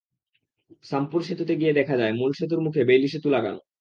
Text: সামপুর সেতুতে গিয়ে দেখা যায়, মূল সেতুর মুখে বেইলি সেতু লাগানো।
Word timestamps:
সামপুর 0.85 1.21
সেতুতে 1.27 1.53
গিয়ে 1.55 1.77
দেখা 1.79 1.95
যায়, 1.97 2.13
মূল 2.13 2.31
সেতুর 2.39 2.59
মুখে 2.65 2.81
বেইলি 2.89 3.07
সেতু 3.13 3.27
লাগানো। 3.35 3.59